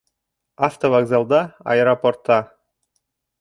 Автовокзалда, 0.67 1.41
аэропортта 1.75 2.37